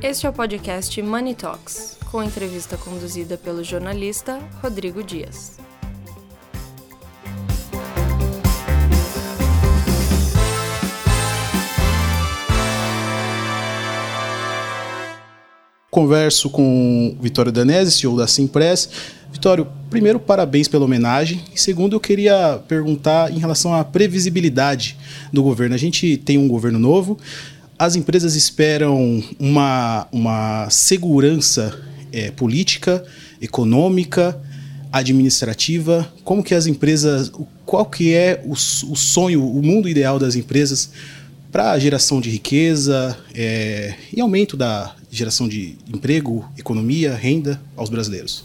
Este 0.00 0.26
é 0.26 0.30
o 0.30 0.32
podcast 0.32 1.02
Money 1.02 1.34
Talks, 1.34 1.98
com 2.08 2.22
entrevista 2.22 2.76
conduzida 2.76 3.36
pelo 3.36 3.64
jornalista 3.64 4.38
Rodrigo 4.62 5.02
Dias. 5.02 5.58
Converso 15.90 16.48
com 16.48 17.16
Vitório 17.20 17.50
Danese, 17.50 17.90
CEO 17.90 18.16
da 18.16 18.28
Simpress. 18.28 18.88
Vitório, 19.32 19.66
primeiro, 19.90 20.20
parabéns 20.20 20.68
pela 20.68 20.84
homenagem. 20.84 21.42
E 21.52 21.60
segundo, 21.60 21.96
eu 21.96 22.00
queria 22.00 22.62
perguntar 22.68 23.32
em 23.32 23.38
relação 23.38 23.74
à 23.74 23.82
previsibilidade 23.84 24.96
do 25.32 25.42
governo. 25.42 25.74
A 25.74 25.78
gente 25.78 26.16
tem 26.18 26.38
um 26.38 26.46
governo 26.46 26.78
novo, 26.78 27.18
as 27.78 27.94
empresas 27.94 28.34
esperam 28.34 29.22
uma, 29.38 30.08
uma 30.10 30.68
segurança 30.68 31.80
é, 32.12 32.30
política, 32.30 33.04
econômica, 33.40 34.40
administrativa. 34.92 36.12
Como 36.24 36.42
que 36.42 36.54
as 36.54 36.66
empresas, 36.66 37.30
qual 37.64 37.86
que 37.86 38.12
é 38.12 38.42
o, 38.44 38.52
o 38.52 38.56
sonho, 38.96 39.46
o 39.46 39.62
mundo 39.62 39.88
ideal 39.88 40.18
das 40.18 40.34
empresas 40.34 40.90
para 41.52 41.70
a 41.70 41.78
geração 41.78 42.20
de 42.20 42.28
riqueza 42.28 43.16
é, 43.32 43.94
e 44.12 44.20
aumento 44.20 44.56
da 44.56 44.94
geração 45.10 45.48
de 45.48 45.76
emprego, 45.88 46.50
economia, 46.58 47.14
renda 47.14 47.60
aos 47.76 47.88
brasileiros? 47.88 48.44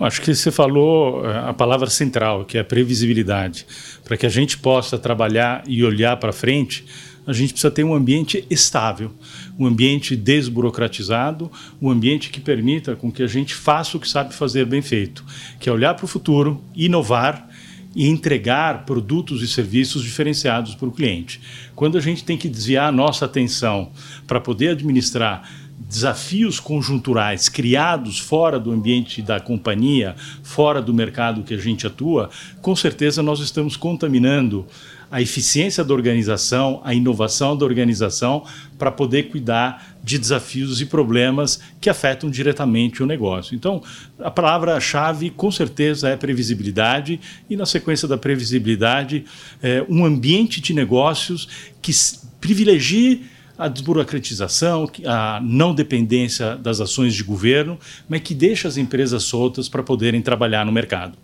Acho 0.00 0.20
que 0.20 0.34
você 0.34 0.50
falou 0.50 1.24
é, 1.24 1.48
a 1.48 1.54
palavra 1.54 1.88
central, 1.88 2.44
que 2.44 2.58
é 2.58 2.60
a 2.60 2.64
previsibilidade. 2.64 3.64
Para 4.04 4.16
que 4.16 4.26
a 4.26 4.28
gente 4.28 4.58
possa 4.58 4.98
trabalhar 4.98 5.62
e 5.66 5.84
olhar 5.84 6.16
para 6.16 6.32
frente, 6.32 6.84
a 7.26 7.32
gente 7.32 7.52
precisa 7.52 7.70
ter 7.70 7.84
um 7.84 7.94
ambiente 7.94 8.44
estável, 8.50 9.10
um 9.58 9.66
ambiente 9.66 10.14
desburocratizado, 10.14 11.50
um 11.80 11.90
ambiente 11.90 12.30
que 12.30 12.40
permita 12.40 12.94
com 12.94 13.10
que 13.10 13.22
a 13.22 13.26
gente 13.26 13.54
faça 13.54 13.96
o 13.96 14.00
que 14.00 14.08
sabe 14.08 14.34
fazer 14.34 14.66
bem 14.66 14.82
feito, 14.82 15.24
que 15.58 15.68
é 15.68 15.72
olhar 15.72 15.94
para 15.94 16.04
o 16.04 16.08
futuro, 16.08 16.62
inovar 16.74 17.48
e 17.94 18.08
entregar 18.08 18.84
produtos 18.84 19.40
e 19.42 19.48
serviços 19.48 20.02
diferenciados 20.02 20.74
para 20.74 20.88
o 20.88 20.92
cliente. 20.92 21.40
Quando 21.74 21.96
a 21.96 22.00
gente 22.00 22.24
tem 22.24 22.36
que 22.36 22.48
desviar 22.48 22.88
a 22.88 22.92
nossa 22.92 23.24
atenção 23.24 23.92
para 24.26 24.40
poder 24.40 24.70
administrar 24.70 25.48
desafios 25.78 26.60
conjunturais 26.60 27.48
criados 27.48 28.18
fora 28.18 28.58
do 28.58 28.70
ambiente 28.70 29.20
da 29.20 29.40
companhia, 29.40 30.14
fora 30.42 30.80
do 30.80 30.94
mercado 30.94 31.42
que 31.42 31.54
a 31.54 31.58
gente 31.58 31.86
atua, 31.86 32.30
com 32.62 32.74
certeza 32.74 33.22
nós 33.22 33.40
estamos 33.40 33.76
contaminando 33.76 34.66
a 35.10 35.22
eficiência 35.22 35.84
da 35.84 35.94
organização, 35.94 36.80
a 36.82 36.92
inovação 36.92 37.56
da 37.56 37.64
organização 37.64 38.44
para 38.76 38.90
poder 38.90 39.24
cuidar 39.24 39.96
de 40.02 40.18
desafios 40.18 40.80
e 40.80 40.86
problemas 40.86 41.60
que 41.80 41.88
afetam 41.88 42.28
diretamente 42.28 43.00
o 43.02 43.06
negócio. 43.06 43.54
Então, 43.54 43.80
a 44.18 44.30
palavra-chave 44.30 45.30
com 45.30 45.52
certeza 45.52 46.08
é 46.08 46.16
previsibilidade 46.16 47.20
e 47.48 47.56
na 47.56 47.64
sequência 47.64 48.08
da 48.08 48.18
previsibilidade, 48.18 49.24
é 49.62 49.84
um 49.88 50.04
ambiente 50.04 50.60
de 50.60 50.74
negócios 50.74 51.48
que 51.80 51.92
privilegie 52.40 53.22
a 53.56 53.68
desburocratização, 53.68 54.90
a 55.04 55.40
não 55.42 55.74
dependência 55.74 56.56
das 56.56 56.80
ações 56.80 57.14
de 57.14 57.22
governo, 57.22 57.78
mas 58.08 58.20
que 58.20 58.34
deixa 58.34 58.66
as 58.66 58.76
empresas 58.76 59.22
soltas 59.22 59.68
para 59.68 59.82
poderem 59.82 60.20
trabalhar 60.20 60.66
no 60.66 60.72
mercado. 60.72 61.16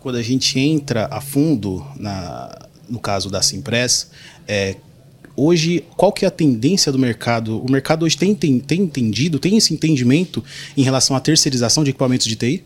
Quando 0.00 0.16
a 0.16 0.22
gente 0.22 0.58
entra 0.58 1.08
a 1.10 1.20
fundo 1.20 1.84
na, 1.96 2.68
no 2.88 2.98
caso 2.98 3.30
da 3.30 3.42
Simpress, 3.42 4.10
é, 4.48 4.76
hoje 5.36 5.84
qual 5.96 6.12
que 6.12 6.24
é 6.24 6.28
a 6.28 6.30
tendência 6.30 6.90
do 6.90 6.98
mercado? 6.98 7.60
O 7.62 7.70
mercado 7.70 8.04
hoje 8.04 8.16
tem, 8.16 8.34
tem, 8.34 8.58
tem 8.58 8.82
entendido, 8.82 9.38
tem 9.38 9.56
esse 9.56 9.72
entendimento 9.74 10.42
em 10.76 10.82
relação 10.82 11.14
à 11.16 11.20
terceirização 11.20 11.84
de 11.84 11.90
equipamentos 11.90 12.26
de 12.26 12.36
TI? 12.36 12.64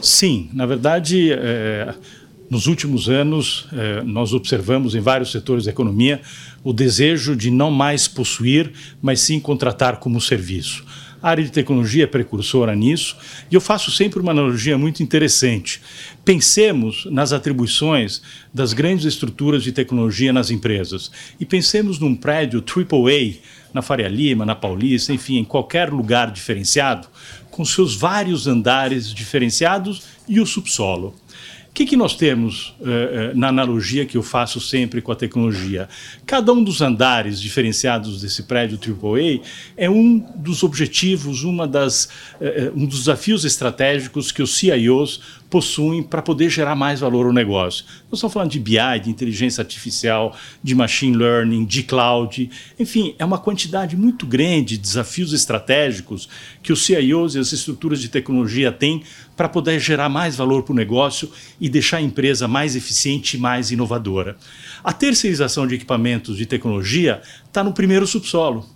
Sim, 0.00 0.48
na 0.52 0.64
verdade, 0.64 1.32
é, 1.32 1.94
nos 2.50 2.66
últimos 2.66 3.08
anos, 3.08 3.66
é, 3.72 4.02
nós 4.02 4.32
observamos 4.32 4.94
em 4.94 5.00
vários 5.00 5.30
setores 5.30 5.64
da 5.64 5.70
economia 5.70 6.20
o 6.64 6.72
desejo 6.72 7.36
de 7.36 7.50
não 7.50 7.70
mais 7.70 8.08
possuir, 8.08 8.72
mas 9.02 9.20
sim 9.20 9.38
contratar 9.38 9.98
como 9.98 10.20
serviço. 10.20 10.84
A 11.20 11.30
área 11.30 11.42
de 11.42 11.50
tecnologia 11.50 12.04
é 12.04 12.06
precursora 12.06 12.76
nisso, 12.76 13.16
e 13.50 13.54
eu 13.54 13.60
faço 13.60 13.90
sempre 13.90 14.20
uma 14.20 14.30
analogia 14.30 14.78
muito 14.78 15.02
interessante. 15.02 15.80
Pensemos 16.24 17.06
nas 17.10 17.32
atribuições 17.32 18.22
das 18.54 18.72
grandes 18.72 19.04
estruturas 19.04 19.64
de 19.64 19.72
tecnologia 19.72 20.32
nas 20.32 20.50
empresas 20.50 21.10
e 21.40 21.44
pensemos 21.44 21.98
num 21.98 22.14
prédio 22.14 22.62
AAA 22.64 23.38
na 23.74 23.82
Faria 23.82 24.08
Lima, 24.08 24.46
na 24.46 24.54
Paulista, 24.54 25.12
enfim, 25.12 25.38
em 25.38 25.44
qualquer 25.44 25.90
lugar 25.90 26.30
diferenciado, 26.30 27.08
com 27.50 27.64
seus 27.64 27.96
vários 27.96 28.46
andares 28.46 29.12
diferenciados 29.12 30.02
e 30.28 30.40
o 30.40 30.46
subsolo. 30.46 31.14
O 31.70 31.74
que, 31.78 31.86
que 31.86 31.96
nós 31.96 32.16
temos 32.16 32.74
uh, 32.80 33.36
na 33.36 33.48
analogia 33.48 34.04
que 34.04 34.16
eu 34.16 34.22
faço 34.22 34.60
sempre 34.60 35.00
com 35.00 35.12
a 35.12 35.14
tecnologia? 35.14 35.88
Cada 36.26 36.52
um 36.52 36.64
dos 36.64 36.80
andares 36.80 37.40
diferenciados 37.40 38.20
desse 38.20 38.42
prédio 38.42 38.78
AAA 38.78 39.40
é 39.76 39.88
um 39.88 40.18
dos 40.36 40.64
objetivos, 40.64 41.44
uma 41.44 41.68
das, 41.68 42.06
uh, 42.40 42.72
um 42.74 42.84
dos 42.84 43.00
desafios 43.00 43.44
estratégicos 43.44 44.32
que 44.32 44.42
os 44.42 44.56
CIOs 44.56 45.20
possuem 45.48 46.02
para 46.02 46.20
poder 46.20 46.50
gerar 46.50 46.74
mais 46.74 47.00
valor 47.00 47.26
ao 47.26 47.32
negócio. 47.32 47.84
Nós 48.10 48.18
estamos 48.18 48.32
falando 48.32 48.50
de 48.50 48.60
BI, 48.60 49.00
de 49.02 49.10
inteligência 49.10 49.62
artificial, 49.62 50.36
de 50.62 50.74
machine 50.74 51.16
learning, 51.16 51.64
de 51.64 51.82
cloud, 51.82 52.50
enfim, 52.78 53.14
é 53.18 53.24
uma 53.24 53.38
quantidade 53.38 53.96
muito 53.96 54.26
grande 54.26 54.76
de 54.76 54.78
desafios 54.78 55.32
estratégicos 55.32 56.28
que 56.62 56.72
os 56.72 56.84
CIOs 56.84 57.34
e 57.34 57.38
as 57.38 57.52
estruturas 57.52 58.00
de 58.00 58.08
tecnologia 58.08 58.70
têm 58.70 59.02
para 59.36 59.48
poder 59.48 59.78
gerar 59.80 60.08
mais 60.08 60.36
valor 60.36 60.62
para 60.64 60.72
o 60.72 60.76
negócio 60.76 61.30
e 61.68 61.70
deixar 61.70 61.98
a 61.98 62.02
empresa 62.02 62.48
mais 62.48 62.74
eficiente 62.74 63.36
e 63.36 63.40
mais 63.40 63.70
inovadora. 63.70 64.36
A 64.82 64.90
terceirização 64.90 65.66
de 65.66 65.74
equipamentos 65.74 66.38
de 66.38 66.46
tecnologia 66.46 67.20
está 67.44 67.62
no 67.62 67.74
primeiro 67.74 68.06
subsolo. 68.06 68.66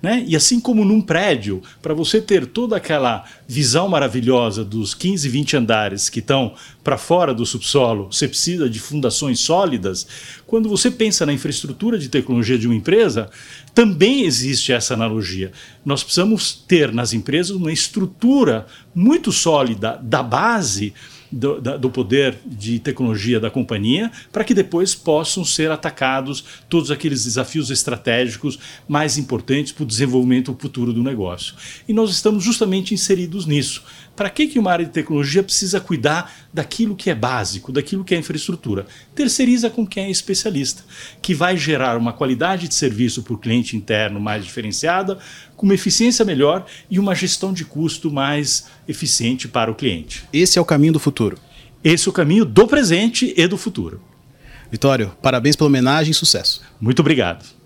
Né? 0.00 0.24
E 0.26 0.34
assim 0.34 0.58
como 0.58 0.82
num 0.82 1.00
prédio, 1.00 1.62
para 1.82 1.92
você 1.92 2.22
ter 2.22 2.46
toda 2.46 2.76
aquela 2.76 3.24
visão 3.46 3.86
maravilhosa 3.86 4.64
dos 4.64 4.94
15, 4.94 5.28
20 5.28 5.56
andares 5.58 6.08
que 6.08 6.20
estão 6.20 6.54
para 6.82 6.96
fora 6.96 7.34
do 7.34 7.44
subsolo, 7.44 8.06
você 8.10 8.26
precisa 8.26 8.70
de 8.70 8.80
fundações 8.80 9.40
sólidas. 9.40 10.06
Quando 10.46 10.70
você 10.70 10.90
pensa 10.90 11.26
na 11.26 11.32
infraestrutura 11.34 11.98
de 11.98 12.08
tecnologia 12.08 12.58
de 12.58 12.66
uma 12.66 12.76
empresa, 12.76 13.28
também 13.74 14.22
existe 14.24 14.72
essa 14.72 14.94
analogia. 14.94 15.52
Nós 15.84 16.02
precisamos 16.02 16.64
ter 16.66 16.94
nas 16.94 17.12
empresas 17.12 17.50
uma 17.50 17.72
estrutura 17.72 18.66
muito 18.94 19.30
sólida 19.32 20.00
da 20.02 20.22
base 20.22 20.94
do, 21.30 21.60
da, 21.60 21.76
do 21.76 21.90
poder 21.90 22.36
de 22.46 22.78
tecnologia 22.78 23.38
da 23.38 23.50
companhia, 23.50 24.10
para 24.32 24.44
que 24.44 24.54
depois 24.54 24.94
possam 24.94 25.44
ser 25.44 25.70
atacados 25.70 26.44
todos 26.68 26.90
aqueles 26.90 27.24
desafios 27.24 27.70
estratégicos 27.70 28.58
mais 28.88 29.18
importantes 29.18 29.72
para 29.72 29.84
o 29.84 29.86
desenvolvimento 29.86 30.56
futuro 30.58 30.92
do 30.92 31.02
negócio. 31.02 31.54
E 31.86 31.92
nós 31.92 32.10
estamos 32.10 32.42
justamente 32.44 32.94
inseridos 32.94 33.46
nisso. 33.46 33.82
Para 34.18 34.30
que, 34.30 34.48
que 34.48 34.58
uma 34.58 34.72
área 34.72 34.84
de 34.84 34.90
tecnologia 34.90 35.44
precisa 35.44 35.78
cuidar 35.80 36.48
daquilo 36.52 36.96
que 36.96 37.08
é 37.08 37.14
básico, 37.14 37.70
daquilo 37.70 38.02
que 38.02 38.16
é 38.16 38.18
infraestrutura? 38.18 38.84
Terceiriza 39.14 39.70
com 39.70 39.86
quem 39.86 40.06
é 40.06 40.10
especialista, 40.10 40.82
que 41.22 41.34
vai 41.34 41.56
gerar 41.56 41.96
uma 41.96 42.12
qualidade 42.12 42.66
de 42.66 42.74
serviço 42.74 43.22
para 43.22 43.34
o 43.34 43.38
cliente 43.38 43.76
interno 43.76 44.18
mais 44.18 44.44
diferenciada, 44.44 45.18
com 45.58 45.66
uma 45.66 45.74
eficiência 45.74 46.24
melhor 46.24 46.64
e 46.88 47.00
uma 47.00 47.16
gestão 47.16 47.52
de 47.52 47.64
custo 47.64 48.12
mais 48.12 48.66
eficiente 48.86 49.48
para 49.48 49.68
o 49.70 49.74
cliente. 49.74 50.22
Esse 50.32 50.56
é 50.56 50.62
o 50.62 50.64
caminho 50.64 50.92
do 50.92 51.00
futuro. 51.00 51.36
Esse 51.82 52.08
é 52.08 52.10
o 52.10 52.12
caminho 52.12 52.44
do 52.44 52.68
presente 52.68 53.34
e 53.36 53.46
do 53.48 53.58
futuro. 53.58 54.00
Vitório, 54.70 55.10
parabéns 55.20 55.56
pela 55.56 55.66
homenagem 55.66 56.12
e 56.12 56.14
sucesso. 56.14 56.62
Muito 56.80 57.00
obrigado. 57.00 57.57